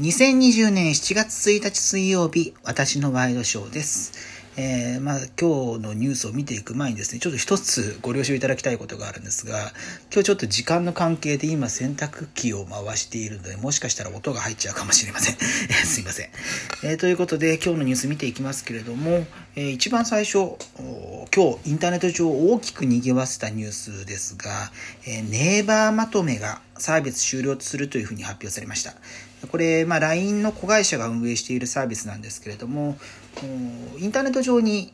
[0.00, 4.12] 2020年7月1日水曜日、私のワイドショーです。
[4.56, 9.72] えー、まあ、今日のニュースを見ていく前にですね、ちょっと一つご了承いただきたいことがあるんですが、
[10.12, 15.36] 今日ちょっと時間の関係で今洗濯機を回しているので、もしかしたら音が入っちゃうかもしれません。
[15.86, 16.28] すいません。
[16.82, 19.24] えー、ということで、今日のニュース見ていきますけれども、
[19.54, 20.56] えー、一番最初、
[21.32, 24.72] 今日インターネット上大きく賑わせたニュースですが、
[25.06, 28.96] えネイバーまとめがサービス終了するというふうに発表されました。
[29.50, 32.96] これ、まあ、LINE の子会社が運営しているサービスなんですけれども、
[33.98, 34.92] インターネット上に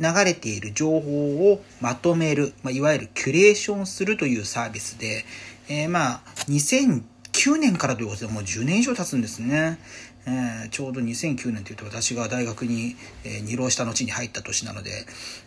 [0.00, 5.24] 流れている情報をまとめる、まあ、いわゆるキュレーションするというサービスで、
[5.68, 9.78] えー、まあ、2009年からということでもう10年以上経つんですね。
[10.26, 14.90] えー、ちょうど2009年というと私が大学に、えー、二浪した後に入った年なので、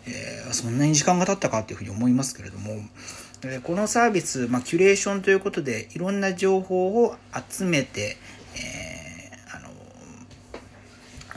[0.08, 2.78] えー、そんなに時間が経ったかというふうに思いますけれども、
[3.44, 7.16] えこのサービス、まあ、キュレーションということでいろんな情報を
[7.50, 8.18] 集めて、
[8.56, 9.70] えー、あの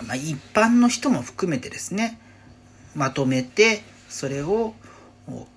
[0.04, 2.18] まあ、一般の人も含めてですね
[2.94, 4.74] まとめてそれを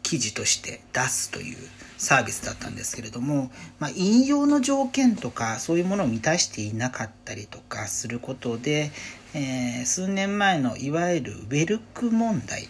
[0.04, 1.58] 記事として出すという
[1.98, 8.92] サービスだったんですけれども、まあ、引用の条件とかそういうものを満たしていなかったりとかすることで、
[9.34, 12.70] えー、数年前のいわゆるウェルク問題。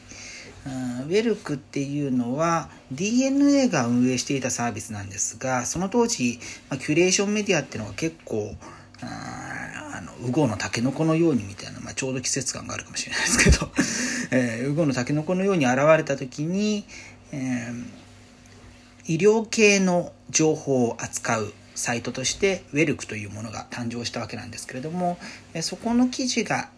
[1.05, 8.53] ウェルクっていうのは DNA が運営していたサービスなんですがその当時、まあ、キュレーションメディアっていうのが結構
[9.01, 13.69] あのウゴのタケノコのようにみたいな、まあ、ちょうど季節感があるかもしれないですけど、
[14.31, 16.85] えー、ウゴのタケノコのように現れた時に、
[17.31, 25.19] えー、医療系の情報を扱うサイトとしてウェルクというものが誕生したわけなんですけれども
[25.61, 26.69] そこの記事が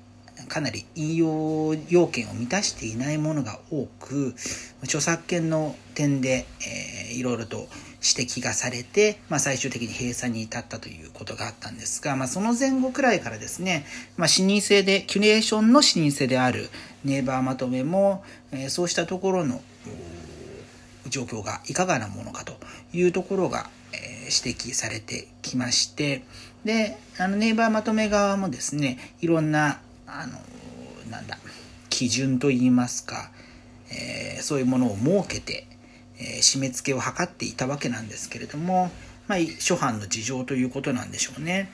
[0.48, 4.36] かなり引用要件を満たしていないものが多く
[4.83, 7.67] 著作権の点で、えー、いろいろと
[8.02, 13.86] 指摘がされて、まあ、最終的に閉鎖に至ったということがあったんですが、まあ、その前後くらいからですね、
[14.17, 16.70] まあ、視認性でキュレーションの視認性である
[17.03, 19.61] ネイバーまとめも、えー、そうしたところの
[21.08, 22.54] 状況がいかがなものかと
[22.93, 26.23] いうところが、えー、指摘されてきまして
[26.64, 30.39] であのネイバーまとめ側もですねいろんなあの
[31.09, 31.38] なんだ
[31.89, 33.32] 基準といいますか、
[33.92, 35.67] えー、そういうものを設けて、
[36.20, 38.92] え、締め付けを図っていたわけなんですけれども、
[39.28, 41.72] まあ、初版の事情ということなんでしょうね。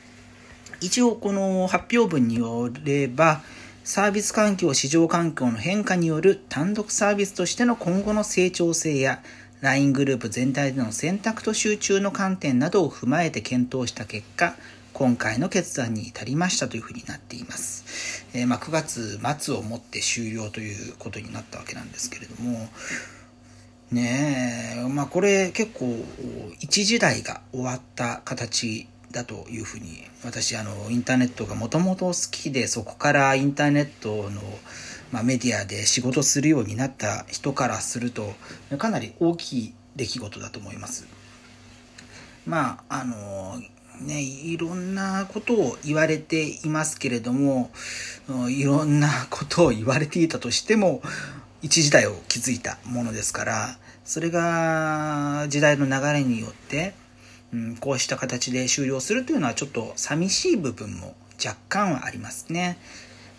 [0.81, 3.41] 一応この発表文によれば
[3.83, 9.21] サービス環境市場環境の変化による単独サービスとしての今後の成長性や
[9.61, 14.55] LINE グループ全体での選択と集中の観点などを踏まえて検討した結果
[14.93, 18.25] 今回の決断に至りましたというふうになっています。
[18.33, 22.69] えー、ま、9月末をもって終了ということになったわけなんですけれども、
[23.91, 25.85] ねえ、まあこれ結構
[26.59, 34.41] 一時代が終わった形だというふうに私あのインターネットがもともと好きでそこからインターネットの、
[35.11, 38.33] まあ、メディアで仕事するようになった人からすると
[38.77, 41.07] かなり大きい出来事だと思います。
[42.45, 43.61] まああの
[44.01, 47.71] ね、いろんなことを言われていますけれども、
[48.49, 51.01] いろんなことを言われていたとしても、
[51.65, 56.93] 一時代を築いたものですから、それが時代の流れによって、
[57.51, 62.77] うん、こうした形で終了するというのはちょっと寂しい部分も若干はありますね。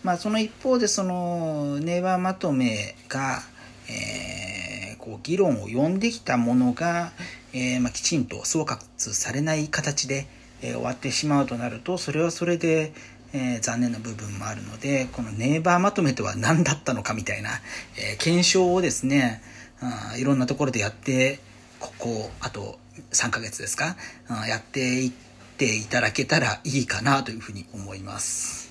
[0.03, 3.43] まあその一方でそのネイバーまとめが、
[3.89, 7.13] えー、こう議論を呼んできたものが、
[7.53, 10.27] えー、まあ、きちんと総括されない形で、
[10.61, 12.91] えー、終わってしまうとなるとそれはそれで、
[13.33, 17.49] えー、残念な部分もあるのでこのネイバーまとめとは何だったのかみたいな、
[17.97, 19.41] えー、検証をですね
[19.81, 21.39] あいろんなところでやって
[21.79, 22.79] ここあと
[23.11, 23.95] 3ヶ月ですか
[24.27, 25.11] あやっていっ
[25.57, 28.67] ていただけたらいいかなというふうに思います。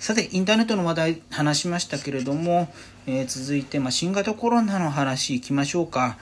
[0.00, 2.72] さてインターネットの話題話しましたけれども、
[3.06, 6.18] えー、続いて、まあ、新型コロナの話いきましょうか、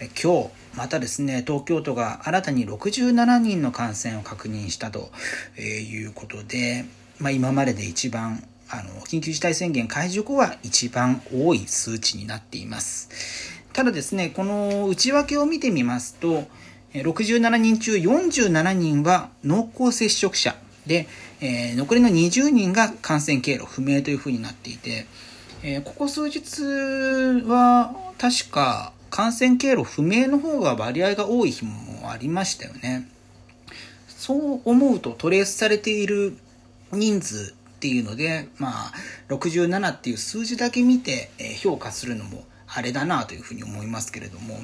[0.00, 5.10] え今日またですね、東京都が新たに67人の感染を確認したと
[5.58, 6.84] いうことで、
[7.18, 13.08] まあ、今までで一番あの緊急事態宣言解除後は一番多い数値になっています。
[13.72, 16.44] ただですね、この内訳を見てみますと、
[16.94, 20.54] 67人中47人は濃厚接触者
[20.86, 21.06] で、
[21.40, 25.06] えー、残りの20人が感染経路不明というふうになっていて、
[25.62, 26.62] えー、ここ数日
[27.46, 33.08] は確か感染経路不明の方が割合が多い日もありましたよね。
[34.08, 36.36] そう思うとトレースされている
[36.92, 38.92] 人数っていうので、まあ、
[39.28, 41.30] 67っていう数字だけ見て
[41.62, 44.56] 評価するのもあれだなというふうに思いますけれども、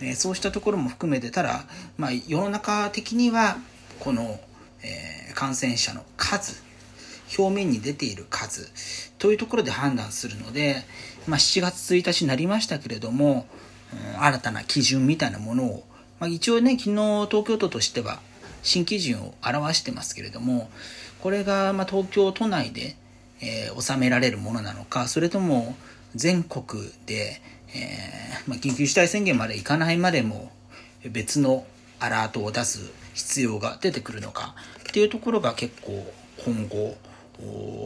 [0.00, 1.64] えそうしたところも含めてたら、
[1.98, 3.56] まあ、世の中的には
[3.98, 4.40] この
[4.82, 6.62] えー、感染者の数、
[7.38, 8.70] 表面に出ている数
[9.18, 10.76] というところで判断するので、
[11.26, 13.46] まあ、7月1日になりましたけれども、
[14.14, 15.84] うん、新たな基準みたいなものを、
[16.18, 18.20] まあ、一応ね、昨日東京都としては
[18.62, 20.70] 新基準を表してますけれども、
[21.22, 22.96] これがま東京都内で、
[23.40, 25.76] えー、収められるものなのか、それとも
[26.14, 27.40] 全国で、
[27.74, 30.50] えー、ま、緊急事態宣言までいかないまでも
[31.10, 31.64] 別の
[31.98, 34.54] アラートを出す必要が出てくるのか
[34.88, 36.12] っていうところが結構
[36.44, 36.96] 今後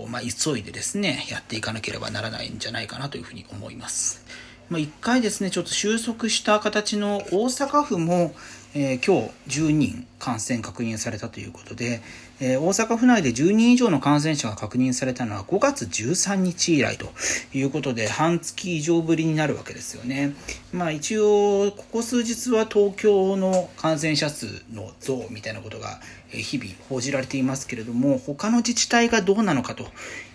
[0.09, 4.25] まあ、急いでですね、やっていかなければならないんじゃないかなというふうに思います。
[4.71, 8.35] まあ、1回ですね、ちょっと収束した形の大阪府も、
[8.77, 12.03] えー、今日10人感染確認されたということで、
[12.41, 17.07] えー、大阪府内で10人以上の感染者が確認されたのは5月13日以来と
[17.53, 20.33] いうことで、半月以上ぶりになるわけですよね。
[20.73, 26.01] まあ一応、ここ数日は東京の感染者数の増みたいなことが
[26.31, 29.87] 日々報じられていますけれども、他の自治体がどうなのかと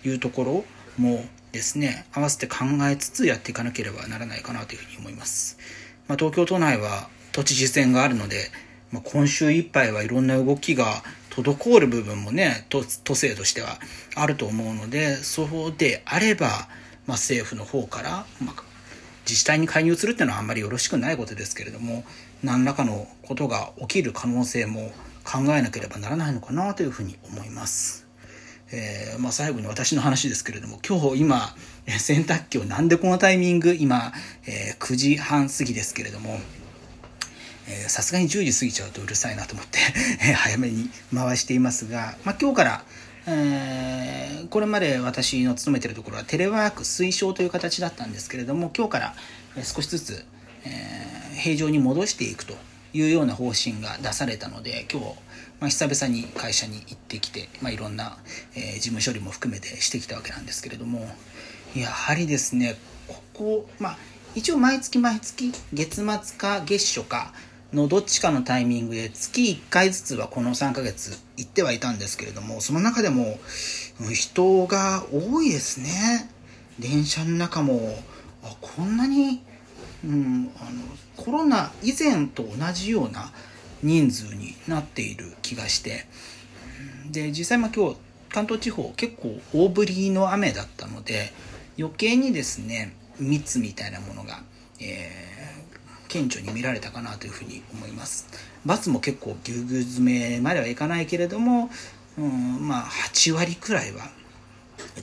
[0.04, 0.64] いうところ
[0.96, 5.58] もですね、合わせて考えつつやっていかなければならないかなというふうに思います。
[6.08, 8.50] まあ、東京都内は都知事選があるので、
[8.90, 13.78] まあ、今週いっぱいはいろんな動きが滞る部分もね都都政としては
[14.16, 16.48] あると思うのでそうであれば、
[17.06, 18.10] まあ、政府の方から、
[18.44, 18.62] まあ、
[19.24, 22.04] 自治体に介入するっていうのはあんまりよろしくないことですけれども
[22.42, 24.92] 何らかのことが起きる可能性も
[25.24, 28.09] 考えなければならないのかなというふうに思います。
[28.72, 31.54] えー、まあ、最後に私の話ですけれども今日今
[31.86, 34.12] 洗濯機をなんでこのタイミング今、
[34.46, 36.38] えー、9時半過ぎですけれども
[37.88, 39.78] さすがに10時過ぎちゃうとうるさいなと思って
[40.34, 42.84] 早めに回していますが、まあ、今日から、
[43.26, 49.14] えー、これまで私の勤めてるところはテレワーク推奨という形だったんですけれども今日から
[49.62, 50.24] 少しずつ、
[50.64, 52.56] えー、平常に戻していくと
[52.92, 55.06] いうような方針が出されたので今日、
[55.60, 58.18] まあ、久々に会社に行ってきて、まあ、いろんな、
[58.54, 61.08] えー、事務処理も含めてしてきたわけなんですけれども
[61.76, 62.76] やはりですね
[63.06, 63.98] ここまあ
[64.34, 67.32] 一応毎月毎月月末か月初か
[67.72, 73.38] のどっちかのタイミングで月1回ずつはこの3ヶ月行ってはいたんですけれども、その中でも
[74.12, 76.30] 人が多いですね。
[76.78, 77.96] 電車の中も、
[78.42, 79.42] あこんなに、
[80.04, 80.70] うん、あの
[81.16, 83.30] コロナ以前と同じような
[83.82, 86.06] 人数になっている気がして、
[87.10, 87.96] で、実際ま今日
[88.30, 91.32] 関東地方結構大降りの雨だったので、
[91.78, 94.42] 余計にですね、密みたいなものが、
[94.80, 95.30] えー
[96.10, 98.26] 顕著に見られたかなというふうに思います。
[98.66, 101.70] バスも結構ぎゅうぎゅう詰めまではいかないけれども、
[102.18, 104.10] うん、まあ8割くらいは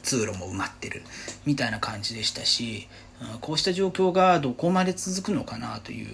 [0.04, 1.02] 通路も埋まってる
[1.46, 2.90] みたいな感じでしたし、
[3.42, 6.08] こうした状況がどこまで続くのかなという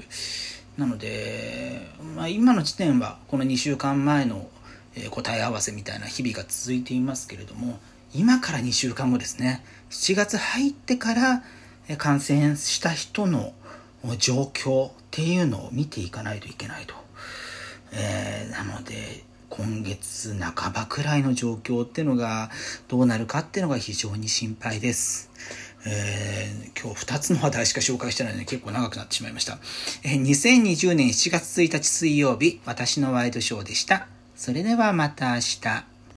[0.77, 4.47] なので、まあ、今の時点はこの2週間前の
[5.11, 7.79] 答え合わせみたいな日々が続いていますけれども
[8.13, 11.43] 今から2週間後ですね7月入ってから
[11.97, 13.53] 感染した人の
[14.17, 16.95] 状況っていうのを見ていかないといけないと。
[17.91, 22.49] えー、なので、今月半ばくらいの状況っていうのが
[22.87, 25.29] どうなるかっていうのが非常に心配です。
[25.85, 29.57] えー、今日2つの話題しか紹介してないので結構長くなってしまいました。
[30.03, 34.07] えー、2020年7月1日水曜日、私のワイドショーでした。
[34.35, 35.92] それではまた明日。